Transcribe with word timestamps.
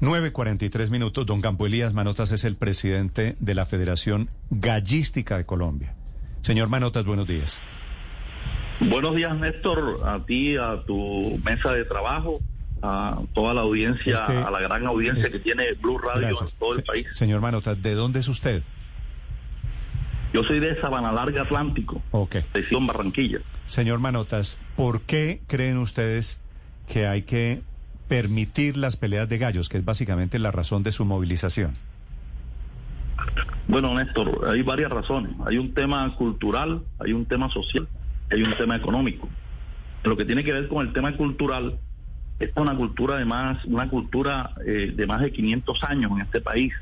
9.43 0.00 0.90
minutos. 0.90 1.26
Don 1.26 1.40
Campo 1.40 1.66
Elías 1.66 1.94
Manotas 1.94 2.32
es 2.32 2.44
el 2.44 2.56
presidente 2.56 3.36
de 3.40 3.54
la 3.54 3.66
Federación 3.66 4.28
Gallística 4.50 5.36
de 5.36 5.46
Colombia. 5.46 5.94
Señor 6.42 6.68
Manotas, 6.68 7.04
buenos 7.04 7.26
días. 7.26 7.60
Buenos 8.80 9.16
días, 9.16 9.34
Néstor, 9.38 10.02
a 10.06 10.24
ti, 10.26 10.56
a 10.56 10.82
tu 10.86 11.38
mesa 11.44 11.72
de 11.72 11.84
trabajo, 11.86 12.40
a 12.82 13.20
toda 13.34 13.54
la 13.54 13.62
audiencia, 13.62 14.14
Este- 14.16 14.36
a 14.36 14.50
la 14.50 14.60
gran 14.60 14.86
audiencia 14.86 15.24
este- 15.24 15.38
que 15.38 15.42
tiene 15.44 15.72
Blue 15.80 15.98
Radio 15.98 16.28
Gracias. 16.28 16.52
en 16.52 16.58
todo 16.58 16.76
el 16.76 16.82
país. 16.84 17.06
Señor 17.12 17.40
Manotas, 17.40 17.82
¿de 17.82 17.94
dónde 17.94 18.20
es 18.20 18.28
usted? 18.28 18.62
Yo 20.34 20.44
soy 20.44 20.60
de 20.60 20.78
Sabana 20.82 21.10
Larga 21.12 21.42
Atlántico, 21.42 22.02
Ok. 22.10 22.36
sección 22.52 22.86
Barranquilla. 22.86 23.38
Señor 23.64 23.98
Manotas, 24.00 24.58
¿por 24.76 25.00
qué 25.02 25.40
creen 25.46 25.78
ustedes 25.78 26.38
que 26.86 27.06
hay 27.06 27.22
que 27.22 27.62
permitir 28.08 28.76
las 28.76 28.96
peleas 28.96 29.28
de 29.28 29.38
gallos, 29.38 29.68
que 29.68 29.78
es 29.78 29.84
básicamente 29.84 30.38
la 30.38 30.50
razón 30.50 30.82
de 30.82 30.92
su 30.92 31.04
movilización? 31.04 31.74
Bueno, 33.68 33.94
Néstor, 33.94 34.48
hay 34.48 34.62
varias 34.62 34.90
razones. 34.90 35.32
Hay 35.44 35.58
un 35.58 35.74
tema 35.74 36.14
cultural, 36.14 36.82
hay 36.98 37.12
un 37.12 37.26
tema 37.26 37.50
social, 37.50 37.88
hay 38.30 38.42
un 38.42 38.56
tema 38.56 38.76
económico. 38.76 39.28
Lo 40.04 40.16
que 40.16 40.24
tiene 40.24 40.44
que 40.44 40.52
ver 40.52 40.68
con 40.68 40.86
el 40.86 40.92
tema 40.92 41.16
cultural, 41.16 41.78
es 42.38 42.50
una 42.54 42.76
cultura 42.76 43.16
de 43.16 43.24
más, 43.24 43.64
una 43.64 43.88
cultura 43.88 44.50
eh, 44.64 44.92
de 44.94 45.06
más 45.06 45.20
de 45.22 45.32
500 45.32 45.82
años 45.84 46.12
en 46.12 46.20
este 46.20 46.40
país. 46.40 46.72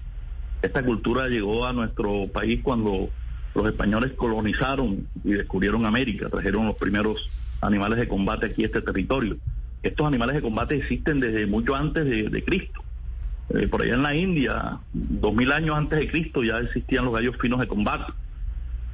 Esta 0.61 0.83
cultura 0.83 1.29
llegó 1.29 1.67
a 1.67 1.73
nuestro 1.73 2.27
país 2.33 2.61
cuando 2.63 3.09
los 3.55 3.67
españoles 3.67 4.13
colonizaron 4.13 5.07
y 5.23 5.33
descubrieron 5.33 5.87
América, 5.87 6.29
trajeron 6.29 6.67
los 6.67 6.77
primeros 6.77 7.31
animales 7.61 7.99
de 7.99 8.09
combate 8.09 8.47
aquí 8.47 8.65
a 8.65 8.67
este 8.67 8.83
territorio. 8.83 9.37
Estos 9.85 10.07
animales 10.07 10.37
de 10.37 10.43
combate 10.43 10.77
existen 10.77 11.21
desde 11.21 11.47
mucho 11.47 11.75
antes 11.75 12.07
de, 12.07 12.43
Cristo. 12.43 12.83
Eh, 13.51 13.69
por 13.69 13.83
allá 13.83 13.95
en 13.95 14.03
la 14.03 14.17
India, 14.17 14.79
dos 14.95 15.35
mil 15.35 15.53
años 15.53 15.77
antes 15.77 15.99
de 15.99 16.09
Cristo, 16.09 16.43
ya 16.43 16.59
existían 16.59 17.05
los 17.05 17.13
gallos 17.13 17.37
finos 17.39 17.61
de 17.61 17.67
combate. 17.67 18.11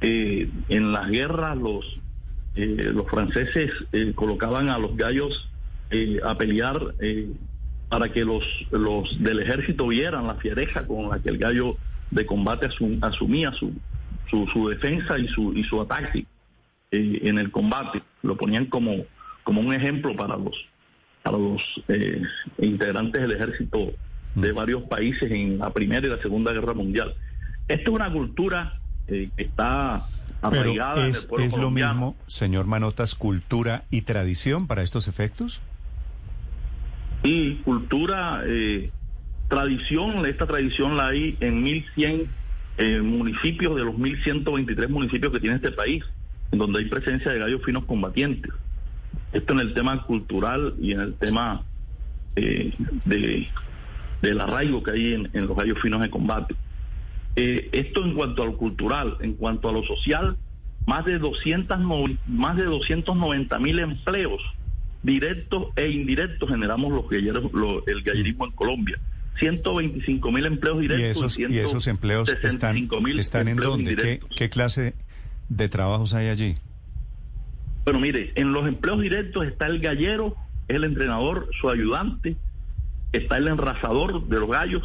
Eh, 0.01 0.49
en 0.67 0.91
las 0.91 1.09
guerras, 1.09 1.57
los, 1.57 1.85
eh, 2.55 2.91
los 2.93 3.07
franceses 3.07 3.71
eh, 3.93 4.11
colocaban 4.13 4.67
a 4.69 4.77
los 4.77 4.95
gallos 4.97 5.47
a 6.23 6.37
pelear 6.37 6.93
para 7.89 8.07
que 8.13 8.23
los, 8.23 8.43
los 8.71 9.21
del 9.21 9.41
ejército 9.41 9.87
vieran 9.87 10.25
la 10.25 10.35
fiereza 10.35 10.87
con 10.87 11.09
la 11.09 11.19
que 11.19 11.27
el 11.27 11.37
gallo 11.37 11.75
de 12.09 12.25
combate 12.25 12.69
asum- 12.69 12.99
asumía 13.01 13.51
su, 13.51 13.73
su, 14.29 14.69
defensa 14.69 15.19
y 15.19 15.27
su, 15.27 15.51
y 15.53 15.65
su 15.65 15.81
ataque 15.81 16.25
en 16.91 17.37
el 17.37 17.51
combate. 17.51 18.01
Lo 18.23 18.37
ponían 18.37 18.67
como, 18.67 19.05
como 19.43 19.59
un 19.59 19.73
ejemplo 19.73 20.15
para 20.15 20.37
los, 20.37 20.55
para 21.23 21.37
los 21.37 21.61
eh, 21.87 22.21
integrantes 22.59 23.21
del 23.21 23.33
ejército 23.33 23.93
de 24.35 24.51
varios 24.51 24.83
países 24.83 25.29
en 25.31 25.59
la 25.59 25.71
Primera 25.71 26.05
y 26.05 26.09
la 26.09 26.21
Segunda 26.21 26.51
Guerra 26.51 26.73
Mundial. 26.73 27.15
Esta 27.67 27.83
es 27.83 27.95
una 27.95 28.11
cultura 28.11 28.79
eh, 29.07 29.29
que 29.35 29.43
está 29.43 30.07
Pero 30.41 30.61
arraigada 30.61 30.95
en 31.01 31.05
el 31.05 31.09
es, 31.11 31.25
pueblo 31.25 31.45
es 31.45 31.57
lo 31.57 31.71
mismo, 31.71 32.15
señor 32.27 32.65
Manotas, 32.65 33.15
cultura 33.15 33.83
y 33.89 34.01
tradición 34.01 34.67
para 34.67 34.83
estos 34.83 35.07
efectos. 35.07 35.61
Y 37.23 37.55
cultura, 37.57 38.41
eh, 38.45 38.89
tradición, 39.47 40.25
esta 40.25 40.47
tradición 40.47 40.97
la 40.97 41.07
hay 41.07 41.37
en 41.39 41.61
1100 41.61 42.27
eh, 42.77 43.01
municipios 43.01 43.75
de 43.75 43.83
los 43.83 43.97
1123 43.97 44.89
municipios 44.89 45.31
que 45.31 45.39
tiene 45.39 45.57
este 45.57 45.71
país, 45.71 46.03
en 46.51 46.59
donde 46.59 46.79
hay 46.79 46.85
presencia 46.85 47.31
de 47.31 47.39
gallos 47.39 47.61
finos 47.63 47.85
combatientes. 47.85 48.51
Esto 49.33 49.53
en 49.53 49.59
el 49.59 49.73
tema 49.73 50.03
cultural 50.05 50.75
y 50.81 50.91
en 50.91 50.99
el 51.01 51.13
tema 51.15 51.63
eh, 52.35 52.73
de, 53.05 53.47
del 54.21 54.41
arraigo 54.41 54.83
que 54.83 54.91
hay 54.91 55.13
en, 55.13 55.29
en 55.33 55.47
los 55.47 55.55
gallos 55.55 55.77
finos 55.81 56.01
de 56.01 56.09
combate. 56.09 56.55
Eh, 57.35 57.69
esto 57.71 58.03
en 58.03 58.13
cuanto 58.13 58.43
a 58.43 58.45
lo 58.45 58.57
cultural, 58.57 59.17
en 59.21 59.33
cuanto 59.33 59.69
a 59.69 59.71
lo 59.71 59.83
social, 59.83 60.35
más 60.85 61.05
de 61.05 61.17
200 61.19 61.79
no- 61.79 62.05
más 62.27 62.57
de 62.57 62.63
290 62.65 63.57
mil 63.59 63.79
empleos 63.79 64.41
directos 65.03 65.67
e 65.77 65.89
indirectos 65.89 66.49
generamos 66.49 66.91
los 66.91 67.09
galleros, 67.09 67.51
lo- 67.53 67.85
el 67.87 68.01
gallerismo 68.03 68.45
en 68.45 68.51
Colombia. 68.51 68.99
125 69.39 70.31
mil 70.31 70.45
empleos 70.45 70.77
Y 70.79 70.87
directos 70.87 71.37
esos, 71.37 71.39
y 71.39 71.57
esos 71.57 71.87
empleos 71.87 72.29
están, 72.29 72.75
165.000 72.75 73.19
están 73.19 73.47
en 73.47 73.57
dónde? 73.57 73.83
¿Qué, 73.85 73.91
indirectos. 73.91 74.29
¿Qué 74.37 74.49
clase 74.49 74.93
de 75.49 75.69
trabajos 75.69 76.13
hay 76.13 76.27
allí? 76.27 76.57
Bueno, 77.85 77.99
mire, 77.99 78.31
en 78.35 78.53
los 78.53 78.67
empleos 78.67 79.01
directos 79.01 79.45
está 79.45 79.67
el 79.67 79.79
gallero, 79.79 80.35
el 80.67 80.83
entrenador, 80.83 81.49
su 81.59 81.69
ayudante, 81.69 82.35
está 83.11 83.37
el 83.37 83.47
enrasador 83.47 84.27
de 84.27 84.39
los 84.39 84.49
gallos 84.49 84.83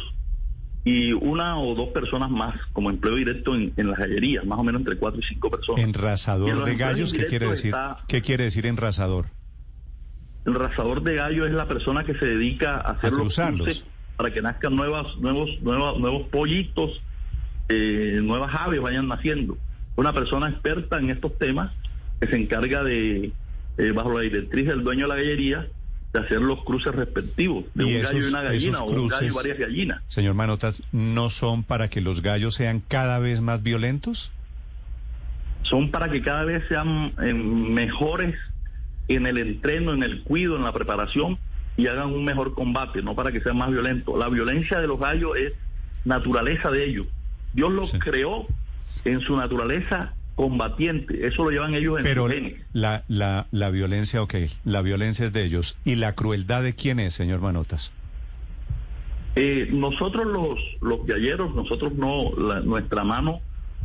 y 0.83 1.11
una 1.13 1.59
o 1.59 1.75
dos 1.75 1.89
personas 1.89 2.29
más 2.31 2.55
como 2.71 2.89
empleo 2.89 3.15
directo 3.15 3.53
en, 3.55 3.73
en 3.77 3.89
las 3.89 3.99
gallerías, 3.99 4.45
más 4.45 4.57
o 4.59 4.63
menos 4.63 4.79
entre 4.81 4.95
cuatro 4.97 5.19
y 5.19 5.23
cinco 5.23 5.49
personas. 5.51 5.83
En 5.83 5.89
Enrasador 5.89 6.63
de 6.65 6.75
gallos, 6.75 7.13
¿qué 7.13 7.25
quiere 7.25 7.49
decir? 7.49 7.67
está- 7.67 7.99
¿Qué 8.07 8.21
quiere 8.21 8.45
decir 8.45 8.65
enrasador? 8.65 9.25
El 10.45 10.55
rasador 10.55 11.03
de 11.03 11.15
gallo 11.15 11.45
es 11.45 11.51
la 11.53 11.67
persona 11.67 12.03
que 12.05 12.13
se 12.15 12.25
dedica 12.25 12.77
a 12.77 12.91
hacer 12.93 13.13
A 13.13 13.17
los 13.17 13.35
cruces 13.35 13.85
para 14.15 14.33
que 14.33 14.41
nazcan 14.41 14.75
nuevas, 14.75 15.05
nuevos, 15.17 15.49
nuevos, 15.61 15.99
nuevos 15.99 16.27
pollitos, 16.29 17.01
eh, 17.69 18.19
nuevas 18.23 18.55
aves 18.55 18.81
vayan 18.81 19.07
naciendo. 19.09 19.57
Una 19.97 20.13
persona 20.13 20.49
experta 20.49 20.99
en 20.99 21.09
estos 21.09 21.37
temas 21.37 21.73
que 22.19 22.27
se 22.27 22.35
encarga 22.35 22.83
de, 22.83 23.31
eh, 23.77 23.91
bajo 23.91 24.11
la 24.13 24.21
directriz 24.21 24.67
del 24.67 24.83
dueño 24.83 25.03
de 25.03 25.07
la 25.09 25.15
gallería, 25.15 25.67
de 26.13 26.19
hacer 26.19 26.39
los 26.41 26.63
cruces 26.63 26.95
respectivos 26.95 27.65
de 27.75 27.83
Y 27.85 27.95
un 27.97 28.01
gallo 28.03 28.19
y 28.19 28.29
una 28.29 28.41
gallina 28.41 28.79
o 28.81 28.85
un 28.89 29.07
gallo 29.07 29.27
y 29.27 29.31
varias 29.35 29.59
gallinas. 29.59 30.01
Señor 30.07 30.33
Manotas, 30.35 30.81
¿no 30.91 31.29
son 31.29 31.63
para 31.63 31.89
que 31.89 32.01
los 32.01 32.21
gallos 32.21 32.55
sean 32.55 32.81
cada 32.87 33.19
vez 33.19 33.41
más 33.41 33.61
violentos? 33.63 34.31
son 35.63 35.91
para 35.91 36.09
que 36.09 36.21
cada 36.21 36.45
vez 36.45 36.63
sean 36.69 37.11
eh, 37.21 37.33
mejores 37.33 38.35
en 39.09 39.25
el 39.27 39.37
entreno, 39.37 39.93
en 39.93 40.01
el 40.03 40.23
cuido, 40.23 40.55
en 40.55 40.63
la 40.63 40.71
preparación 40.71 41.37
y 41.75 41.87
hagan 41.87 42.13
un 42.13 42.23
mejor 42.23 42.53
combate, 42.53 43.01
no 43.01 43.15
para 43.15 43.33
que 43.33 43.41
sean 43.41 43.57
más 43.57 43.69
violentos. 43.69 44.17
La 44.17 44.29
violencia 44.29 44.79
de 44.79 44.87
los 44.87 44.97
gallos 44.97 45.35
es 45.35 45.51
naturaleza 46.05 46.71
de 46.71 46.85
ellos. 46.85 47.07
Dios 47.53 47.71
los 47.73 47.89
Sí. 47.91 47.99
creó 47.99 48.47
en 49.03 49.19
su 49.19 49.35
naturaleza 49.35 50.13
combatiente, 50.37 51.25
eso 51.27 51.43
lo 51.43 51.49
llevan 51.49 51.73
ellos 51.73 51.97
en 51.97 52.03
Pero 52.03 52.29
la, 52.71 53.03
la, 53.07 53.47
la 53.51 53.69
violencia, 53.71 54.21
ok, 54.21 54.35
la 54.65 54.81
violencia 54.83 55.25
es 55.25 55.33
de 55.33 55.43
ellos. 55.43 55.77
¿Y 55.83 55.95
la 55.95 56.13
crueldad 56.13 56.61
de 56.61 56.75
quién 56.75 56.99
es, 56.99 57.15
señor 57.15 57.41
Manotas? 57.41 57.91
Eh, 59.35 59.67
nosotros 59.71 60.27
los, 60.27 60.59
los 60.81 61.05
galleros, 61.07 61.53
nosotros 61.55 61.93
no, 61.95 62.31
la- 62.37 62.59
nuestra 62.61 63.03
mano, 63.03 63.41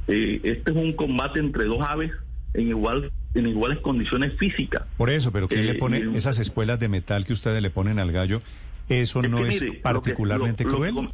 eh, 0.09 0.41
este 0.45 0.73
es 0.73 0.77
un 0.77 0.93
combate 0.93 1.41
entre 1.41 1.65
dos 1.65 1.81
aves 1.81 2.13
en 2.55 2.69
igual 2.69 3.11
en 3.35 3.47
iguales 3.47 3.79
condiciones 3.81 4.35
físicas. 4.39 4.83
Por 4.99 5.09
eso, 5.09 5.33
pero 5.33 5.49
¿quién 5.49 5.63
Eh, 5.63 5.73
le 5.73 5.75
pone 5.77 6.01
y- 6.01 6.17
esas 6.17 6.39
espuelas 6.39 6.79
de 6.79 6.89
metal 6.89 7.25
que 7.25 7.33
ustedes 7.33 7.63
le 7.63 7.71
ponen 7.71 7.99
al 7.99 8.13
gallo? 8.13 8.43
¿Eso 8.91 9.23
Es 9.23 9.31
no 9.31 9.39
que 9.39 9.49
es 9.49 9.55
mire, 9.55 9.67
lo 9.69 9.73
que- 9.73 9.79
particularmente 9.81 10.65
lo- 10.65 10.71
lo 10.73 10.83
que 10.83 10.91
cruel? 10.91 11.09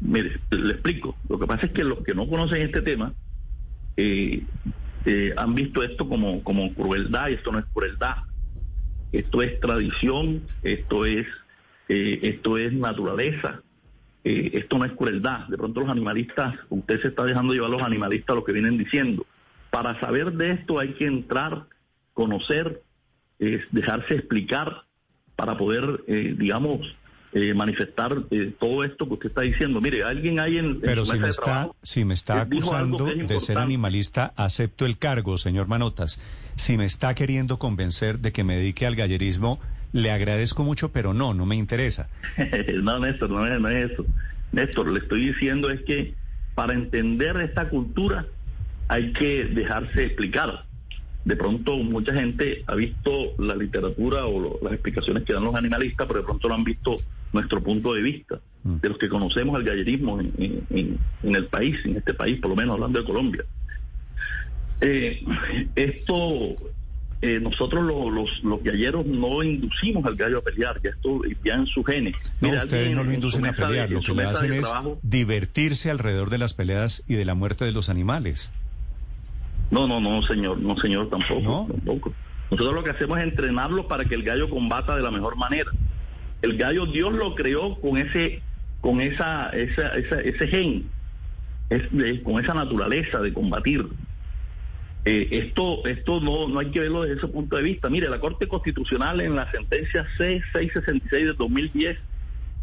mire, 0.00 0.40
le 0.50 0.72
explico. 0.72 1.16
Lo 1.28 1.38
que 1.38 1.46
pasa 1.46 1.66
es 1.66 1.72
que 1.72 1.84
los 1.84 2.00
que 2.02 2.12
no 2.12 2.26
conocen 2.28 2.60
este 2.62 2.82
tema 2.82 3.12
eh, 3.96 4.42
eh, 5.06 5.32
han 5.36 5.54
visto 5.54 5.84
esto 5.84 6.08
como, 6.08 6.42
como 6.42 6.74
crueldad 6.74 7.28
y 7.28 7.34
esto 7.34 7.52
no 7.52 7.60
es 7.60 7.64
crueldad. 7.66 8.16
Esto 9.12 9.40
es 9.40 9.60
tradición, 9.60 10.42
esto 10.62 11.06
es, 11.06 11.26
eh, 11.88 12.18
esto 12.22 12.58
es 12.58 12.72
naturaleza, 12.72 13.62
eh, 14.24 14.50
esto 14.54 14.78
no 14.78 14.84
es 14.84 14.92
crueldad. 14.92 15.46
De 15.46 15.56
pronto 15.56 15.80
los 15.80 15.88
animalistas, 15.88 16.56
usted 16.70 17.00
se 17.00 17.08
está 17.08 17.24
dejando 17.24 17.54
llevar 17.54 17.70
a 17.70 17.74
los 17.74 17.82
animalistas 17.82 18.34
lo 18.34 18.44
que 18.44 18.52
vienen 18.52 18.78
diciendo. 18.78 19.24
Para 19.70 19.98
saber 20.00 20.32
de 20.32 20.50
esto 20.52 20.80
hay 20.80 20.94
que 20.94 21.06
entrar, 21.06 21.66
conocer, 22.12 22.82
dejarse 23.38 24.14
explicar 24.14 24.82
para 25.36 25.56
poder, 25.56 26.02
digamos, 26.06 26.80
eh, 27.32 27.52
manifestar 27.54 28.16
eh, 28.30 28.52
todo 28.58 28.84
esto 28.84 29.06
que 29.06 29.14
usted 29.14 29.28
está 29.28 29.42
diciendo. 29.42 29.80
Mire, 29.80 30.02
alguien 30.04 30.40
hay 30.40 30.58
en, 30.58 30.80
Pero 30.80 31.04
si 31.04 31.18
me 31.18 31.28
está, 31.28 31.42
trabajo 31.44 31.76
si 31.82 32.04
me 32.04 32.14
está 32.14 32.40
acusando 32.42 33.08
es 33.08 33.26
de 33.28 33.40
ser 33.40 33.58
animalista, 33.58 34.32
acepto 34.36 34.86
el 34.86 34.96
cargo, 34.98 35.36
señor 35.38 35.66
Manotas. 35.66 36.20
Si 36.56 36.76
me 36.76 36.84
está 36.84 37.14
queriendo 37.14 37.58
convencer 37.58 38.18
de 38.20 38.32
que 38.32 38.44
me 38.44 38.56
dedique 38.56 38.86
al 38.86 38.96
gallerismo, 38.96 39.60
le 39.92 40.10
agradezco 40.10 40.64
mucho, 40.64 40.90
pero 40.92 41.14
no, 41.14 41.34
no 41.34 41.46
me 41.46 41.56
interesa. 41.56 42.08
no, 42.82 42.98
Néstor, 42.98 43.30
no 43.30 43.46
es, 43.46 43.60
no 43.60 43.68
es 43.68 43.90
eso. 43.92 44.04
Néstor, 44.52 44.90
le 44.90 45.00
estoy 45.00 45.26
diciendo 45.26 45.70
es 45.70 45.80
que 45.82 46.14
para 46.54 46.72
entender 46.74 47.38
esta 47.40 47.68
cultura 47.68 48.24
hay 48.88 49.12
que 49.12 49.44
dejarse 49.44 50.04
explicar. 50.06 50.64
De 51.24 51.34
pronto 51.36 51.76
mucha 51.78 52.14
gente 52.14 52.62
ha 52.68 52.74
visto 52.76 53.10
la 53.38 53.56
literatura 53.56 54.26
o 54.26 54.38
lo- 54.40 54.58
las 54.62 54.72
explicaciones 54.74 55.24
que 55.24 55.32
dan 55.32 55.44
los 55.44 55.54
animalistas, 55.56 56.06
pero 56.06 56.20
de 56.20 56.24
pronto 56.24 56.48
lo 56.48 56.54
han 56.54 56.62
visto 56.64 56.96
nuestro 57.36 57.62
punto 57.62 57.94
de 57.94 58.02
vista, 58.02 58.40
Mm. 58.64 58.76
de 58.82 58.88
los 58.88 58.98
que 58.98 59.08
conocemos 59.08 59.56
el 59.58 59.64
gallerismo 59.64 60.20
en, 60.20 60.32
en- 60.38 60.66
en- 60.70 60.98
en 61.22 61.34
el 61.36 61.46
país, 61.46 61.76
en 61.84 61.96
este 61.96 62.12
país, 62.14 62.40
por 62.40 62.50
lo 62.50 62.56
menos 62.56 62.74
hablando 62.74 62.98
de 62.98 63.04
Colombia. 63.04 63.44
Eh, 64.80 65.24
esto 65.74 66.54
eh, 67.22 67.40
nosotros 67.40 67.82
los, 67.82 68.42
los, 68.44 68.62
galleros 68.62 69.06
no 69.06 69.42
inducimos 69.42 70.04
al 70.04 70.16
gallo 70.16 70.38
a 70.38 70.42
pelear, 70.42 70.80
ya 70.84 70.90
esto 70.90 71.20
ya 71.44 71.54
en 71.54 71.66
su 71.66 71.82
genes. 71.82 72.14
No, 72.42 72.50
ustedes 72.50 72.92
no 72.92 73.04
lo 73.04 73.12
inducen 73.12 73.46
a 73.46 73.52
pelear, 73.54 73.90
lo 73.90 74.00
que 74.00 74.12
le 74.12 74.24
hacen 74.24 74.52
es 74.52 74.70
divertirse 75.02 75.90
alrededor 75.90 76.28
de 76.28 76.38
las 76.38 76.52
peleas 76.52 77.02
y 77.08 77.14
de 77.14 77.24
la 77.24 77.34
muerte 77.34 77.64
de 77.64 77.72
los 77.72 77.88
animales. 77.88 78.52
No, 79.70 79.88
no, 79.88 79.98
no, 80.00 80.22
señor, 80.22 80.58
no, 80.60 80.76
señor, 80.76 81.08
tampoco, 81.08 81.66
tampoco. 81.72 82.12
Nosotros 82.50 82.74
lo 82.74 82.84
que 82.84 82.90
hacemos 82.90 83.18
es 83.18 83.24
entrenarlo 83.24 83.88
para 83.88 84.04
que 84.04 84.14
el 84.14 84.22
gallo 84.22 84.48
combata 84.50 84.94
de 84.94 85.02
la 85.02 85.10
mejor 85.10 85.36
manera. 85.36 85.70
El 86.42 86.56
gallo 86.56 86.86
Dios 86.86 87.12
lo 87.12 87.34
creó 87.34 87.80
con 87.80 87.96
ese, 87.98 88.42
con 88.80 89.00
esa, 89.00 89.50
esa, 89.50 89.88
ese 89.88 90.48
gen, 90.48 90.90
con 92.22 92.42
esa 92.42 92.54
naturaleza 92.54 93.20
de 93.20 93.32
combatir. 93.32 93.86
Eh, 95.04 95.28
esto 95.30 95.86
esto 95.86 96.20
no, 96.20 96.48
no 96.48 96.58
hay 96.58 96.72
que 96.72 96.80
verlo 96.80 97.02
desde 97.02 97.18
ese 97.18 97.28
punto 97.28 97.56
de 97.56 97.62
vista. 97.62 97.88
Mire, 97.88 98.08
la 98.08 98.18
Corte 98.18 98.48
Constitucional 98.48 99.20
en 99.20 99.36
la 99.36 99.50
sentencia 99.52 100.06
C666 100.18 101.10
de 101.10 101.32
2010 101.32 101.98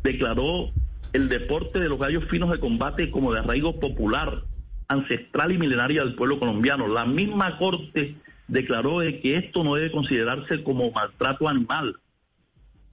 declaró 0.04 0.72
el 1.14 1.30
deporte 1.30 1.80
de 1.80 1.88
los 1.88 2.00
gallos 2.00 2.26
finos 2.26 2.52
de 2.52 2.60
combate 2.60 3.10
como 3.12 3.32
de 3.32 3.40
arraigo 3.40 3.80
popular, 3.80 4.42
ancestral 4.88 5.52
y 5.54 5.58
milenaria 5.58 6.04
del 6.04 6.16
pueblo 6.16 6.40
colombiano. 6.40 6.88
La 6.88 7.06
misma 7.06 7.58
Corte 7.58 8.16
declaró 8.48 9.00
que 9.00 9.38
esto 9.38 9.64
no 9.64 9.76
debe 9.76 9.92
considerarse 9.92 10.64
como 10.64 10.92
maltrato 10.92 11.48
animal, 11.48 11.96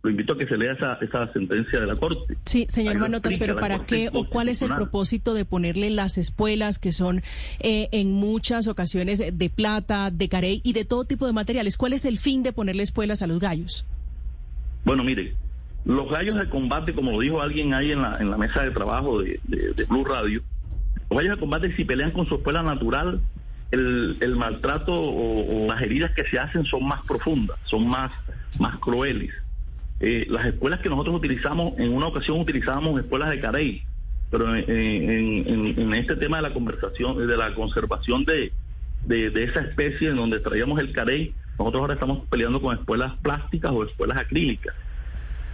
lo 0.02 0.10
invito 0.10 0.32
a 0.32 0.38
que 0.38 0.46
se 0.46 0.56
lea 0.56 0.72
esa, 0.72 0.94
esa 0.94 1.30
sentencia 1.32 1.80
de 1.80 1.86
la 1.86 1.94
Corte. 1.94 2.36
Sí, 2.44 2.66
señor 2.68 2.98
Manotas, 2.98 3.36
pero 3.38 3.56
¿para 3.56 3.84
qué 3.84 4.08
o 4.12 4.24
cuál 4.24 4.48
es 4.48 4.62
el 4.62 4.74
propósito 4.74 5.34
de 5.34 5.44
ponerle 5.44 5.90
las 5.90 6.16
espuelas 6.16 6.78
que 6.78 6.92
son 6.92 7.22
eh, 7.60 7.88
en 7.92 8.12
muchas 8.12 8.66
ocasiones 8.66 9.18
de 9.18 9.50
plata, 9.50 10.10
de 10.10 10.28
carey 10.28 10.62
y 10.64 10.72
de 10.72 10.86
todo 10.86 11.04
tipo 11.04 11.26
de 11.26 11.34
materiales? 11.34 11.76
¿Cuál 11.76 11.92
es 11.92 12.04
el 12.06 12.18
fin 12.18 12.42
de 12.42 12.52
ponerle 12.52 12.82
espuelas 12.82 13.20
a 13.20 13.26
los 13.26 13.40
gallos? 13.40 13.86
Bueno, 14.84 15.04
mire, 15.04 15.34
los 15.84 16.10
gallos 16.10 16.34
de 16.36 16.48
combate, 16.48 16.94
como 16.94 17.12
lo 17.12 17.20
dijo 17.20 17.42
alguien 17.42 17.74
ahí 17.74 17.92
en 17.92 18.00
la, 18.00 18.16
en 18.18 18.30
la 18.30 18.38
mesa 18.38 18.62
de 18.62 18.70
trabajo 18.70 19.20
de, 19.20 19.38
de, 19.44 19.84
Blue 19.84 20.04
Radio, 20.04 20.42
los 21.10 21.18
gallos 21.18 21.36
de 21.36 21.40
combate 21.40 21.76
si 21.76 21.84
pelean 21.84 22.12
con 22.12 22.26
su 22.26 22.36
espuela 22.36 22.62
natural, 22.62 23.20
el, 23.70 24.16
el 24.20 24.36
maltrato 24.36 24.94
o, 24.94 25.64
o, 25.64 25.66
las 25.68 25.82
heridas 25.82 26.12
que 26.12 26.24
se 26.24 26.38
hacen 26.38 26.64
son 26.64 26.86
más 26.86 27.04
profundas, 27.06 27.58
son 27.64 27.86
más, 27.86 28.10
más 28.58 28.78
crueles. 28.78 29.30
Eh, 30.00 30.26
las 30.30 30.46
escuelas 30.46 30.80
que 30.80 30.88
nosotros 30.88 31.16
utilizamos, 31.16 31.78
en 31.78 31.92
una 31.92 32.06
ocasión 32.06 32.40
utilizábamos 32.40 32.98
escuelas 32.98 33.30
de 33.30 33.40
Carey, 33.40 33.82
pero 34.30 34.56
en, 34.56 35.94
este 35.94 36.16
tema 36.16 36.38
de 36.38 36.42
la 36.44 36.54
conversación, 36.54 37.26
de 37.26 37.36
la 37.36 37.52
conservación 37.54 38.24
de, 38.24 38.52
de, 39.04 39.44
esa 39.44 39.60
especie 39.60 40.08
en 40.08 40.16
donde 40.16 40.40
traíamos 40.40 40.80
el 40.80 40.92
Carey, 40.92 41.34
nosotros 41.58 41.82
ahora 41.82 41.94
estamos 41.94 42.26
peleando 42.30 42.62
con 42.62 42.78
escuelas 42.78 43.12
plásticas 43.22 43.72
o 43.72 43.84
escuelas 43.84 44.18
acrílicas. 44.18 44.74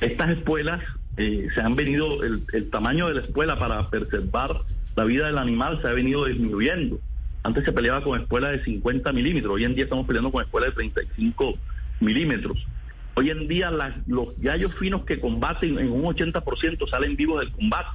Estas 0.00 0.30
escuelas 0.30 0.80
eh, 1.16 1.48
se 1.52 1.60
han 1.60 1.74
venido, 1.74 2.22
el, 2.22 2.42
el 2.52 2.70
tamaño 2.70 3.08
de 3.08 3.14
la 3.14 3.20
escuela 3.22 3.56
para 3.56 3.90
preservar 3.90 4.60
la 4.94 5.04
vida 5.04 5.26
del 5.26 5.38
animal 5.38 5.80
se 5.82 5.88
ha 5.88 5.92
venido 5.92 6.26
disminuyendo. 6.26 7.00
Antes 7.42 7.64
se 7.64 7.72
peleaba 7.72 8.04
con 8.04 8.20
escuelas 8.20 8.52
de 8.52 8.64
50 8.64 9.12
milímetros, 9.12 9.54
hoy 9.54 9.64
en 9.64 9.74
día 9.74 9.84
estamos 9.84 10.06
peleando 10.06 10.30
con 10.30 10.44
escuelas 10.44 10.70
de 10.70 10.76
35 10.76 11.54
milímetros. 12.00 12.64
Hoy 13.18 13.30
en 13.30 13.48
día 13.48 13.70
los 14.06 14.38
gallos 14.38 14.74
finos 14.74 15.06
que 15.06 15.18
combaten 15.18 15.78
en 15.78 15.90
un 15.90 16.02
80% 16.02 16.86
salen 16.86 17.16
vivos 17.16 17.40
del 17.40 17.50
combate. 17.50 17.88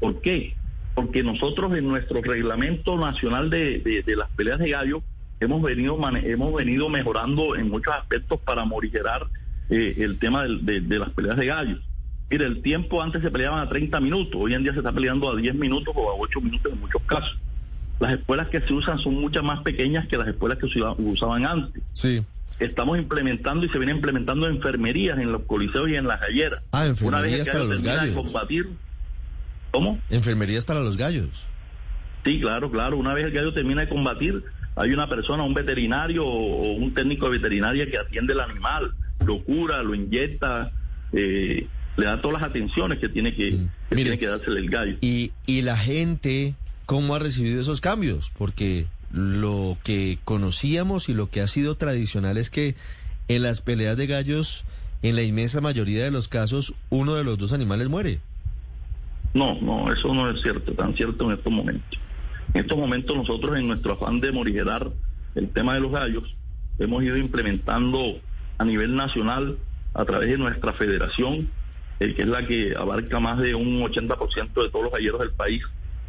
¿Por 0.00 0.22
qué? 0.22 0.54
Porque 0.94 1.22
nosotros 1.22 1.76
en 1.76 1.88
nuestro 1.88 2.22
reglamento 2.22 2.96
nacional 2.96 3.50
de, 3.50 4.02
las 4.16 4.30
peleas 4.30 4.58
de 4.58 4.70
gallo 4.70 5.02
hemos 5.40 5.60
venido, 5.60 5.98
hemos 6.24 6.54
venido 6.54 6.88
mejorando 6.88 7.54
en 7.54 7.68
muchos 7.68 7.94
aspectos 7.94 8.40
para 8.40 8.64
morigerar 8.64 9.26
eh, 9.68 9.96
el 9.98 10.18
tema 10.18 10.44
de, 10.44 10.80
las 10.80 11.10
peleas 11.10 11.36
de 11.36 11.46
gallos. 11.46 11.80
Mire, 12.30 12.46
el 12.46 12.62
tiempo 12.62 13.02
antes 13.02 13.20
se 13.20 13.30
peleaban 13.30 13.60
a 13.60 13.68
30 13.68 14.00
minutos, 14.00 14.40
hoy 14.40 14.54
en 14.54 14.62
día 14.62 14.72
se 14.72 14.78
está 14.78 14.90
peleando 14.90 15.30
a 15.30 15.36
10 15.36 15.54
minutos 15.54 15.92
o 15.94 16.10
a 16.10 16.14
8 16.14 16.40
minutos 16.40 16.72
en 16.72 16.80
muchos 16.80 17.02
casos. 17.02 17.38
Las 18.00 18.14
escuelas 18.14 18.48
que 18.48 18.62
se 18.62 18.72
usan 18.72 18.98
son 19.00 19.20
muchas 19.20 19.44
más 19.44 19.62
pequeñas 19.62 20.08
que 20.08 20.16
las 20.16 20.28
escuelas 20.28 20.58
que 20.58 20.68
se 20.70 20.80
usaban 20.80 21.44
antes. 21.44 21.82
Sí 21.92 22.24
estamos 22.64 22.98
implementando 22.98 23.66
y 23.66 23.68
se 23.68 23.78
viene 23.78 23.92
implementando 23.92 24.48
enfermerías 24.48 25.18
en 25.18 25.32
los 25.32 25.42
coliseos 25.42 25.88
y 25.88 25.96
en 25.96 26.06
las 26.06 26.20
galleras. 26.20 26.62
Ah, 26.72 26.86
enfermerías 26.86 27.48
para 27.48 27.64
los 27.64 27.82
gallos. 27.82 28.14
combatir, 28.14 28.68
¿Cómo? 29.70 29.98
Enfermerías 30.10 30.64
para 30.64 30.80
los 30.80 30.96
gallos. 30.96 31.46
Sí, 32.24 32.40
claro, 32.40 32.70
claro. 32.70 32.98
Una 32.98 33.14
vez 33.14 33.26
el 33.26 33.32
gallo 33.32 33.52
termina 33.52 33.80
de 33.80 33.88
combatir, 33.88 34.44
hay 34.76 34.92
una 34.92 35.08
persona, 35.08 35.42
un 35.42 35.54
veterinario 35.54 36.24
o 36.24 36.72
un 36.74 36.94
técnico 36.94 37.26
de 37.26 37.38
veterinaria 37.38 37.90
que 37.90 37.98
atiende 37.98 38.34
el 38.34 38.40
animal, 38.40 38.94
lo 39.24 39.42
cura, 39.42 39.82
lo 39.82 39.94
inyecta, 39.94 40.70
eh, 41.12 41.66
le 41.96 42.04
da 42.06 42.20
todas 42.20 42.40
las 42.40 42.50
atenciones 42.50 42.98
que 42.98 43.08
tiene 43.08 43.34
que, 43.34 43.52
mm. 43.52 43.94
tiene 43.94 44.18
que 44.18 44.26
dársele 44.26 44.60
el 44.60 44.70
gallo. 44.70 44.96
Y, 45.00 45.32
y 45.46 45.62
la 45.62 45.76
gente, 45.76 46.54
¿cómo 46.86 47.14
ha 47.14 47.18
recibido 47.18 47.60
esos 47.60 47.80
cambios? 47.80 48.30
Porque 48.36 48.86
lo 49.12 49.76
que 49.84 50.18
conocíamos 50.24 51.08
y 51.08 51.14
lo 51.14 51.28
que 51.28 51.40
ha 51.40 51.46
sido 51.46 51.76
tradicional 51.76 52.38
es 52.38 52.50
que 52.50 52.74
en 53.28 53.42
las 53.42 53.60
peleas 53.60 53.96
de 53.96 54.06
gallos, 54.06 54.64
en 55.02 55.16
la 55.16 55.22
inmensa 55.22 55.60
mayoría 55.60 56.04
de 56.04 56.10
los 56.10 56.28
casos, 56.28 56.74
uno 56.90 57.14
de 57.14 57.24
los 57.24 57.38
dos 57.38 57.52
animales 57.52 57.88
muere. 57.88 58.20
No, 59.34 59.60
no, 59.60 59.92
eso 59.92 60.12
no 60.14 60.30
es 60.30 60.40
cierto, 60.42 60.72
tan 60.72 60.94
cierto 60.94 61.24
en 61.24 61.38
estos 61.38 61.52
momentos. 61.52 61.98
En 62.54 62.62
estos 62.62 62.76
momentos 62.76 63.16
nosotros 63.16 63.56
en 63.56 63.66
nuestro 63.66 63.94
afán 63.94 64.20
de 64.20 64.32
morigerar 64.32 64.90
el 65.34 65.48
tema 65.50 65.74
de 65.74 65.80
los 65.80 65.92
gallos, 65.92 66.34
hemos 66.78 67.02
ido 67.02 67.16
implementando 67.16 68.20
a 68.58 68.64
nivel 68.64 68.94
nacional 68.94 69.58
a 69.94 70.04
través 70.04 70.30
de 70.30 70.38
nuestra 70.38 70.72
federación, 70.74 71.50
eh, 72.00 72.14
que 72.14 72.22
es 72.22 72.28
la 72.28 72.46
que 72.46 72.74
abarca 72.76 73.20
más 73.20 73.38
de 73.38 73.54
un 73.54 73.80
80% 73.80 74.62
de 74.62 74.70
todos 74.70 74.84
los 74.84 74.92
galleros 74.92 75.20
del 75.20 75.32
país, 75.32 75.62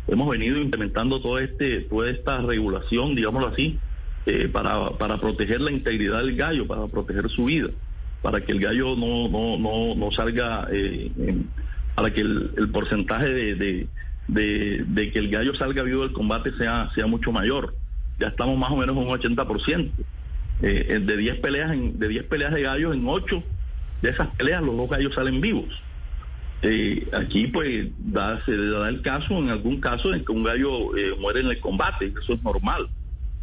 hemos 0.07 0.29
venido 0.29 0.57
implementando 0.57 1.21
todo 1.21 1.39
este, 1.39 1.81
toda 1.81 2.09
esta 2.09 2.41
regulación, 2.41 3.15
digámoslo 3.15 3.47
así, 3.49 3.79
eh, 4.25 4.49
para, 4.51 4.91
para 4.97 5.17
proteger 5.17 5.61
la 5.61 5.71
integridad 5.71 6.19
del 6.19 6.35
gallo, 6.35 6.67
para 6.67 6.87
proteger 6.87 7.29
su 7.29 7.45
vida, 7.45 7.69
para 8.21 8.41
que 8.41 8.51
el 8.51 8.59
gallo 8.59 8.95
no, 8.95 9.27
no, 9.27 9.57
no, 9.57 9.95
no 9.95 10.11
salga, 10.11 10.67
eh, 10.71 11.11
para 11.95 12.13
que 12.13 12.21
el, 12.21 12.69
porcentaje 12.71 13.29
de, 13.29 13.87
de, 14.27 15.11
que 15.11 15.19
el 15.19 15.29
gallo 15.29 15.55
salga 15.55 15.83
vivo 15.83 16.03
del 16.03 16.13
combate 16.13 16.51
sea, 16.57 16.89
sea 16.95 17.07
mucho 17.07 17.31
mayor. 17.31 17.75
Ya 18.19 18.27
estamos 18.27 18.57
más 18.57 18.71
o 18.71 18.77
menos 18.77 18.95
en 18.95 19.03
un 19.03 19.09
80%. 19.09 19.91
Eh, 20.61 20.99
de 21.03 21.17
10 21.17 21.39
peleas 21.39 21.71
de 21.71 22.07
10 22.07 22.25
peleas 22.25 22.53
de 22.53 22.61
gallos 22.61 22.95
en 22.95 23.05
8 23.05 23.43
de 24.01 24.09
esas 24.09 24.29
peleas 24.35 24.61
los 24.61 24.77
dos 24.77 24.89
gallos 24.89 25.13
salen 25.13 25.41
vivos. 25.41 25.67
Eh, 26.65 27.09
aquí 27.11 27.47
pues 27.47 27.89
da, 27.99 28.43
se 28.45 28.55
da 28.55 28.87
el 28.87 29.01
caso, 29.01 29.37
en 29.37 29.49
algún 29.49 29.81
caso, 29.81 30.13
en 30.13 30.23
que 30.23 30.31
un 30.31 30.43
gallo 30.43 30.95
eh, 30.95 31.13
muere 31.19 31.41
en 31.41 31.47
el 31.47 31.59
combate, 31.59 32.13
eso 32.21 32.33
es 32.33 32.43
normal. 32.43 32.87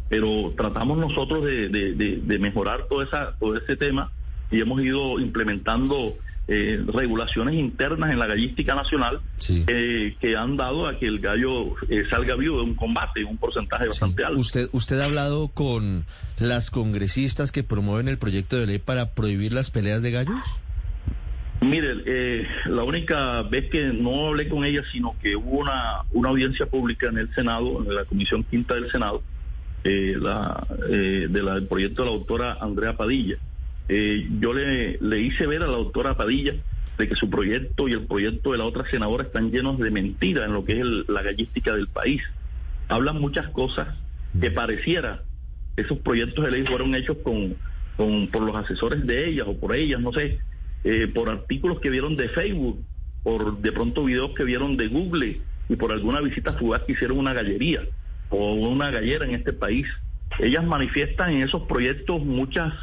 Pero 0.09 0.53
tratamos 0.57 0.97
nosotros 0.97 1.45
de, 1.45 2.37
mejorar 2.39 2.87
todo, 2.89 3.03
esa, 3.03 3.33
todo 3.39 3.55
ese 3.55 3.77
tema 3.77 4.11
y 4.49 4.59
hemos 4.59 4.81
ido 4.81 5.19
implementando 5.19 6.17
eh, 6.47 6.83
regulaciones 6.87 7.53
internas 7.53 8.11
en 8.11 8.19
la 8.19 8.25
gallística 8.25 8.75
nacional 8.75 9.21
que 9.37 10.35
han 10.37 10.57
dado 10.57 10.87
a 10.87 10.97
que 10.97 11.05
el 11.05 11.19
gallo 11.19 11.75
salga 12.09 12.35
vivo 12.35 12.57
de 12.57 12.63
un 12.63 12.75
combate, 12.75 13.23
un 13.23 13.37
porcentaje 13.37 13.87
bastante 13.87 14.25
alto. 14.25 14.39
¿Usted, 14.39 14.67
¿Usted 14.73 14.99
ha 14.99 15.05
hablado 15.05 15.47
con 15.47 16.05
las 16.39 16.71
congresistas 16.71 17.53
que 17.53 17.63
promueven 17.63 18.09
el 18.09 18.17
proyecto 18.17 18.57
de 18.57 18.65
ley 18.65 18.79
para 18.79 19.11
prohibir 19.11 19.53
las 19.53 19.71
peleas 19.71 20.01
de 20.01 20.11
gallos? 20.11 20.59
Mire, 21.61 21.93
eh, 22.05 22.47
la 22.65 22.83
única 22.83 23.43
vez 23.43 23.69
que 23.69 23.85
no 23.93 24.27
hablé 24.27 24.49
con 24.49 24.65
ella, 24.65 24.81
sino 24.91 25.15
que 25.21 25.35
hubo 25.35 25.59
una, 25.59 26.01
una 26.11 26.29
audiencia 26.29 26.65
pública 26.65 27.07
en 27.07 27.19
el 27.19 27.33
Senado, 27.35 27.83
en 27.83 27.93
la 27.93 28.03
Comisión 28.05 28.43
Quinta 28.43 28.73
del 28.73 28.91
Senado, 28.91 29.21
eh, 29.83 30.15
la, 30.19 30.65
eh, 30.89 31.27
del 31.29 31.67
proyecto 31.67 32.03
de 32.03 32.09
la 32.09 32.15
doctora 32.15 32.57
Andrea 32.59 32.97
Padilla. 32.97 33.37
Eh, 33.89 34.27
yo 34.39 34.53
le, 34.53 34.97
le 35.01 35.19
hice 35.21 35.45
ver 35.45 35.61
a 35.61 35.67
la 35.67 35.77
doctora 35.77 36.17
Padilla 36.17 36.55
de 36.97 37.07
que 37.07 37.15
su 37.15 37.29
proyecto 37.29 37.87
y 37.87 37.93
el 37.93 38.05
proyecto 38.07 38.53
de 38.53 38.57
la 38.57 38.65
otra 38.65 38.89
senadora 38.89 39.23
están 39.23 39.51
llenos 39.51 39.77
de 39.79 39.91
mentiras 39.91 40.45
en 40.45 40.53
lo 40.53 40.65
que 40.65 40.79
es 40.79 40.85
la 41.07 41.21
gallística 41.21 41.75
del 41.75 41.87
país. 41.87 42.23
Hablan 42.87 43.21
muchas 43.21 43.49
cosas 43.49 43.87
que 44.39 44.49
pareciera 44.49 45.23
esos 45.77 45.99
proyectos 45.99 46.45
de 46.45 46.51
ley 46.51 46.65
fueron 46.65 46.95
hechos 46.95 47.17
con, 47.23 47.55
con 47.97 48.27
por 48.27 48.41
los 48.41 48.55
asesores 48.55 49.05
de 49.05 49.29
ellas 49.29 49.47
o 49.47 49.57
por 49.57 49.75
ellas, 49.75 49.99
no 49.99 50.11
sé, 50.11 50.39
eh, 50.83 51.07
por 51.13 51.29
artículos 51.29 51.79
que 51.79 51.89
vieron 51.89 52.15
de 52.15 52.29
Facebook, 52.29 52.83
por 53.23 53.59
de 53.59 53.71
pronto 53.71 54.03
videos 54.03 54.31
que 54.35 54.43
vieron 54.43 54.77
de 54.77 54.87
Google 54.87 55.41
y 55.69 55.75
por 55.75 55.91
alguna 55.91 56.21
visita 56.21 56.53
fugaz 56.53 56.81
que 56.83 56.93
hicieron 56.93 57.19
una 57.19 57.33
gallería 57.33 57.81
o 58.29 58.53
una 58.53 58.89
gallera 58.89 59.25
en 59.25 59.35
este 59.35 59.53
país. 59.53 59.85
Ellas 60.39 60.63
manifiestan 60.63 61.33
en 61.33 61.43
esos 61.43 61.63
proyectos 61.63 62.23
muchas 62.23 62.73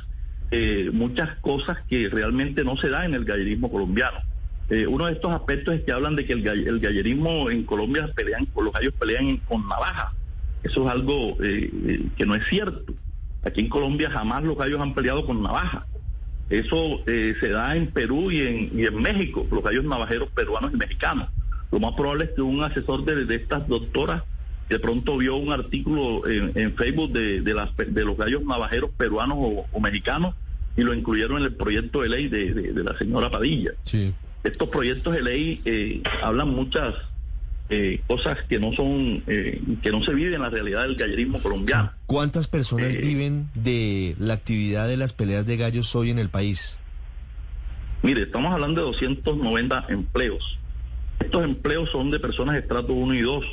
eh, 0.50 0.90
muchas 0.92 1.36
cosas 1.40 1.76
que 1.90 2.08
realmente 2.08 2.64
no 2.64 2.76
se 2.76 2.88
da 2.88 3.04
en 3.04 3.14
el 3.14 3.24
gallerismo 3.24 3.70
colombiano. 3.70 4.18
Eh, 4.70 4.86
uno 4.86 5.06
de 5.06 5.12
estos 5.12 5.34
aspectos 5.34 5.74
es 5.74 5.82
que 5.82 5.92
hablan 5.92 6.14
de 6.16 6.24
que 6.24 6.34
el, 6.34 6.46
el 6.46 6.78
gallerismo 6.78 7.50
en 7.50 7.64
Colombia 7.64 8.10
pelean, 8.14 8.46
los 8.56 8.72
gallos 8.72 8.94
pelean 8.98 9.38
con 9.38 9.66
navaja. 9.68 10.12
Eso 10.62 10.84
es 10.84 10.90
algo 10.90 11.36
que 11.38 12.26
no 12.26 12.34
es 12.34 12.46
cierto. 12.48 12.94
Aquí 13.44 13.60
en 13.60 13.68
Colombia 13.68 14.10
jamás 14.10 14.42
los 14.42 14.56
gallos 14.56 14.80
han 14.80 14.94
peleado 14.94 15.24
con 15.24 15.42
navaja. 15.42 15.86
Eso 16.50 17.02
eh, 17.06 17.34
se 17.40 17.48
da 17.48 17.76
en 17.76 17.88
Perú 17.88 18.30
y 18.30 18.40
en, 18.40 18.78
y 18.78 18.84
en 18.84 19.02
México, 19.02 19.46
los 19.50 19.62
gallos 19.62 19.84
navajeros 19.84 20.30
peruanos 20.30 20.72
y 20.72 20.76
mexicanos. 20.76 21.28
Lo 21.70 21.80
más 21.80 21.94
probable 21.94 22.24
es 22.24 22.30
que 22.30 22.42
un 22.42 22.62
asesor 22.62 23.04
de, 23.04 23.34
estas 23.34 23.68
doctoras 23.68 24.22
de 24.68 24.78
pronto 24.78 25.18
vio 25.18 25.36
un 25.36 25.52
artículo 25.52 26.26
en, 26.26 26.74
Facebook 26.74 27.12
de, 27.12 27.42
de, 27.42 27.54
las, 27.54 27.70
de 27.76 28.04
los 28.04 28.16
gallos 28.16 28.44
navajeros 28.44 28.90
peruanos 28.96 29.38
o, 29.72 29.80
mexicanos 29.80 30.34
y 30.76 30.82
lo 30.82 30.94
incluyeron 30.94 31.38
en 31.38 31.44
el 31.44 31.54
proyecto 31.54 32.02
de 32.02 32.08
ley 32.08 32.28
de, 32.28 32.72
la 32.82 32.96
señora 32.96 33.30
Padilla. 33.30 33.72
Sí. 33.82 34.14
Estos 34.44 34.68
proyectos 34.68 35.14
de 35.14 35.22
ley 35.22 35.60
eh, 35.64 36.02
hablan 36.22 36.50
muchas 36.50 36.94
eh, 37.70 38.00
cosas 38.06 38.38
que 38.48 38.58
no 38.58 38.72
son, 38.72 39.22
eh, 39.26 39.60
que 39.82 39.90
no 39.90 40.02
se 40.02 40.14
viven 40.14 40.34
en 40.34 40.40
la 40.42 40.48
realidad 40.50 40.82
del 40.84 40.94
gallerismo 40.96 41.40
colombiano. 41.42 41.92
¿Cuántas 42.06 42.48
personas 42.48 42.94
Eh, 42.94 42.98
viven 43.02 43.50
de 43.54 44.16
la 44.18 44.34
actividad 44.34 44.88
de 44.88 44.96
las 44.96 45.12
peleas 45.12 45.44
de 45.46 45.56
gallos 45.56 45.94
hoy 45.94 46.10
en 46.10 46.18
el 46.18 46.30
país? 46.30 46.78
Mire, 48.02 48.22
estamos 48.22 48.52
hablando 48.52 48.80
de 48.80 48.87
290 48.87 49.87
empleos. 49.88 50.58
Estos 51.20 51.44
empleos 51.44 51.90
son 51.90 52.10
de 52.10 52.20
personas 52.20 52.54
de 52.54 52.60
estrato 52.60 52.92
1 52.94 53.14
y 53.14 53.20
2 53.20 53.44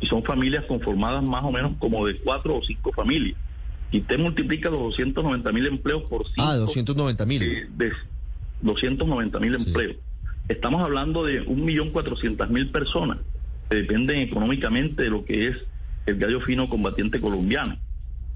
y 0.00 0.06
son 0.06 0.22
familias 0.22 0.64
conformadas 0.66 1.22
más 1.24 1.42
o 1.44 1.50
menos 1.50 1.72
como 1.78 2.06
de 2.06 2.16
4 2.20 2.56
o 2.56 2.62
5 2.62 2.92
familias. 2.92 3.36
Y 3.90 4.00
usted 4.00 4.18
multiplica 4.18 4.70
los 4.70 4.80
290 4.80 5.50
mil 5.52 5.66
empleos 5.66 6.02
por 6.08 6.24
5. 6.26 6.32
Ah, 6.38 6.54
290 6.56 7.26
mil. 7.26 7.42
eh, 7.42 7.66
de 7.76 7.92
290 8.62 9.38
mil 9.40 9.58
Sí. 9.58 9.66
empleos. 9.66 9.96
Estamos 10.48 10.82
hablando 10.82 11.24
de 11.24 11.44
1.400.000 11.46 12.70
personas 12.72 13.18
dependen 13.70 14.20
económicamente 14.20 15.02
de 15.02 15.10
lo 15.10 15.24
que 15.24 15.48
es 15.48 15.56
el 16.06 16.18
gallo 16.18 16.40
fino 16.40 16.68
combatiente 16.68 17.20
colombiano. 17.20 17.76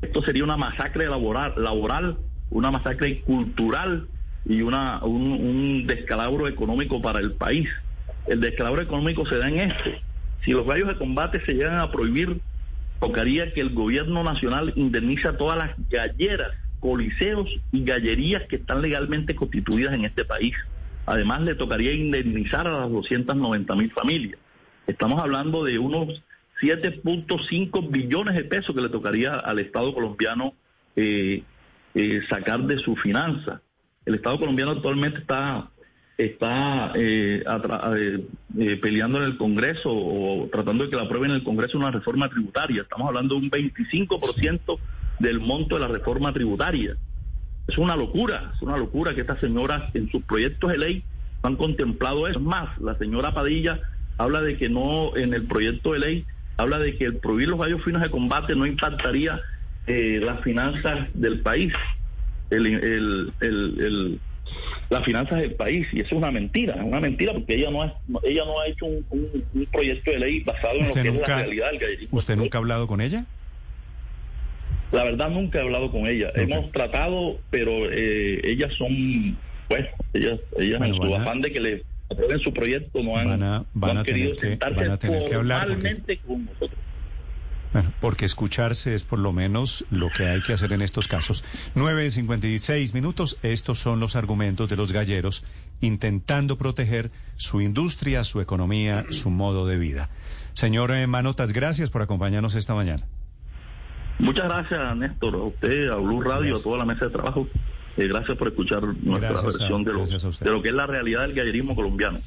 Esto 0.02 0.22
sería 0.22 0.44
una 0.44 0.56
masacre 0.56 1.08
laboral, 1.08 1.54
laboral 1.56 2.18
una 2.52 2.70
masacre 2.70 3.20
cultural 3.22 4.06
y 4.44 4.62
una, 4.62 5.02
un, 5.04 5.32
un 5.32 5.86
descalabro 5.86 6.48
económico 6.48 7.00
para 7.00 7.20
el 7.20 7.32
país. 7.32 7.68
El 8.26 8.40
descalabro 8.40 8.82
económico 8.82 9.26
se 9.26 9.38
da 9.38 9.48
en 9.48 9.70
esto. 9.70 9.90
Si 10.44 10.52
los 10.52 10.66
gallos 10.66 10.88
de 10.88 10.96
combate 10.96 11.40
se 11.44 11.54
llegan 11.54 11.78
a 11.78 11.90
prohibir, 11.90 12.40
tocaría 13.00 13.52
que 13.52 13.60
el 13.60 13.70
gobierno 13.70 14.22
nacional 14.22 14.72
indemnice 14.76 15.28
a 15.28 15.36
todas 15.36 15.58
las 15.58 15.70
galleras, 15.88 16.52
coliseos 16.80 17.48
y 17.70 17.84
gallerías 17.84 18.42
que 18.48 18.56
están 18.56 18.82
legalmente 18.82 19.34
constituidas 19.34 19.94
en 19.94 20.04
este 20.04 20.24
país. 20.24 20.54
Además, 21.06 21.42
le 21.42 21.54
tocaría 21.54 21.92
indemnizar 21.92 22.66
a 22.66 22.80
las 22.80 22.90
290 22.90 23.74
mil 23.74 23.90
familias. 23.92 24.38
Estamos 24.86 25.20
hablando 25.20 25.64
de 25.64 25.78
unos 25.78 26.22
7.5 26.60 27.90
billones 27.90 28.34
de 28.34 28.44
pesos 28.44 28.74
que 28.74 28.82
le 28.82 28.88
tocaría 28.88 29.32
al 29.32 29.58
Estado 29.58 29.92
colombiano 29.94 30.54
eh, 30.96 31.42
eh, 31.94 32.20
sacar 32.28 32.62
de 32.62 32.78
su 32.78 32.96
finanza. 32.96 33.60
El 34.04 34.16
Estado 34.16 34.38
colombiano 34.38 34.72
actualmente 34.72 35.20
está 35.20 35.70
está 36.18 36.92
eh, 36.94 37.42
eh, 37.96 38.26
eh, 38.58 38.76
peleando 38.76 39.18
en 39.18 39.24
el 39.24 39.36
Congreso 39.36 39.90
o 39.90 40.48
tratando 40.52 40.84
de 40.84 40.90
que 40.90 40.96
la 40.96 41.02
aprueben 41.02 41.30
en 41.30 41.36
el 41.36 41.44
Congreso 41.44 41.78
una 41.78 41.90
reforma 41.90 42.28
tributaria. 42.28 42.82
Estamos 42.82 43.08
hablando 43.08 43.34
de 43.34 43.40
un 43.40 43.50
25% 43.50 44.78
del 45.18 45.40
monto 45.40 45.76
de 45.76 45.80
la 45.80 45.88
reforma 45.88 46.32
tributaria. 46.32 46.96
Es 47.66 47.78
una 47.78 47.96
locura, 47.96 48.52
es 48.54 48.62
una 48.62 48.76
locura 48.76 49.14
que 49.14 49.22
estas 49.22 49.40
señoras 49.40 49.94
en 49.94 50.10
sus 50.10 50.22
proyectos 50.24 50.70
de 50.70 50.78
ley 50.78 51.04
han 51.42 51.56
contemplado 51.56 52.28
eso. 52.28 52.38
Es 52.38 52.44
más, 52.44 52.78
la 52.80 52.96
señora 52.98 53.32
Padilla 53.32 53.80
habla 54.18 54.40
de 54.42 54.56
que 54.56 54.68
no, 54.68 55.16
en 55.16 55.34
el 55.34 55.46
proyecto 55.46 55.92
de 55.92 55.98
ley, 55.98 56.26
habla 56.56 56.78
de 56.78 56.96
que 56.96 57.04
el 57.06 57.16
prohibir 57.16 57.48
los 57.48 57.58
gallos 57.58 57.82
finos 57.82 58.02
de 58.02 58.10
combate 58.10 58.54
no 58.54 58.66
impactaría 58.66 59.40
eh, 59.86 60.20
las 60.22 60.40
finanzas 60.42 61.08
del 61.14 61.40
país, 61.40 61.72
el, 62.50 62.66
el, 62.66 63.32
el, 63.40 64.20
las 64.90 65.04
finanzas 65.04 65.40
del 65.40 65.54
país. 65.54 65.88
Y 65.92 66.00
eso 66.00 66.06
es 66.08 66.12
una 66.12 66.30
mentira, 66.30 66.74
es 66.74 66.82
una 66.82 67.00
mentira 67.00 67.32
porque 67.32 67.54
ella 67.54 67.70
no 67.70 67.82
ha, 67.82 67.94
ella 68.22 68.44
no 68.44 68.60
ha 68.60 68.66
hecho 68.66 68.84
un, 68.86 69.04
un- 69.10 69.44
un 69.54 69.66
proyecto 69.66 70.10
de 70.10 70.18
ley 70.18 70.40
basado 70.40 70.74
en 70.74 70.80
lo 70.82 70.84
¿Usted 70.88 71.02
que 71.02 71.08
es 71.08 71.14
nunca, 71.14 71.28
la 71.28 71.36
realidad 71.42 71.70
del 71.70 71.78
gallerismo. 71.80 72.18
¿Usted 72.18 72.36
nunca 72.36 72.58
ha 72.58 72.60
hablado 72.60 72.86
con 72.86 73.00
ella? 73.00 73.24
La 74.92 75.04
verdad 75.04 75.30
nunca 75.30 75.58
he 75.58 75.62
hablado 75.62 75.90
con 75.90 76.06
ella. 76.06 76.28
Hemos 76.34 76.70
tratado, 76.70 77.38
pero 77.50 77.90
eh, 77.90 78.40
ellas 78.44 78.74
son, 78.74 79.38
bueno, 79.68 79.88
ellas, 80.12 80.38
ellas 80.58 80.78
Bueno, 80.80 80.94
en 80.96 81.02
su 81.02 81.16
afán 81.16 81.40
de 81.40 81.50
que 81.50 81.60
le 81.60 81.82
aprueben 82.12 82.38
su 82.40 82.52
proyecto 82.52 83.02
no 83.02 83.16
han, 83.16 83.26
Van 83.28 83.42
a- 83.42 83.58
no 83.58 83.66
van 83.74 83.90
han 83.90 83.96
a 83.98 84.02
tener 84.04 84.20
querido 84.20 84.36
que- 84.36 84.48
sentarse 84.48 84.76
van 84.80 84.90
a 84.90 84.98
tener 84.98 85.24
que 85.28 85.34
hablar 85.34 85.68
porque- 85.68 86.18
con 86.26 86.44
nosotros. 86.46 86.78
Bueno, 87.72 87.90
porque 88.02 88.26
escucharse 88.26 88.94
es 88.94 89.02
por 89.02 89.18
lo 89.18 89.32
menos 89.32 89.86
lo 89.90 90.10
que 90.10 90.26
hay 90.26 90.42
que 90.42 90.52
hacer 90.52 90.74
en 90.74 90.82
estos 90.82 91.08
casos. 91.08 91.42
9.56 91.74 92.92
minutos, 92.92 93.38
estos 93.42 93.78
son 93.78 93.98
los 93.98 94.14
argumentos 94.14 94.68
de 94.68 94.76
los 94.76 94.92
galleros 94.92 95.42
intentando 95.80 96.58
proteger 96.58 97.10
su 97.36 97.62
industria, 97.62 98.24
su 98.24 98.42
economía, 98.42 99.04
su 99.10 99.30
modo 99.30 99.66
de 99.66 99.78
vida. 99.78 100.10
Señor 100.52 100.90
eh, 100.92 101.06
Manotas, 101.06 101.52
gracias 101.54 101.88
por 101.88 102.02
acompañarnos 102.02 102.54
esta 102.56 102.74
mañana. 102.74 103.06
Muchas 104.18 104.44
gracias, 104.48 104.96
Néstor, 104.96 105.34
a 105.34 105.38
usted, 105.38 105.88
a 105.90 105.96
Blue 105.96 106.20
Radio, 106.20 106.40
Gracias. 106.40 106.60
a 106.60 106.62
toda 106.64 106.78
la 106.78 106.84
mesa 106.84 107.04
de 107.06 107.10
trabajo. 107.10 107.48
Eh, 107.96 108.06
gracias 108.08 108.38
por 108.38 108.48
escuchar 108.48 108.82
nuestra 108.82 109.30
Gracias 109.32 109.40
a- 109.40 109.58
versión 109.58 109.84
de 109.84 109.92
lo, 109.92 110.06
de 110.06 110.50
lo 110.50 110.62
que 110.62 110.68
es 110.70 110.74
la 110.74 110.86
realidad 110.86 111.22
del 111.22 111.34
gallerismo 111.34 111.74
colombiano. 111.74 112.20